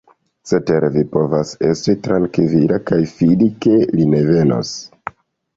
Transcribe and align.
Cetere 0.51 0.87
vi 0.95 1.01
povas 1.15 1.51
esti 1.67 1.95
trankvila, 2.07 2.79
kaj 2.91 2.99
fidi 3.13 3.51
ke 3.67 3.79
li 3.97 4.09
ne 4.15 4.23
venos. 4.31 4.73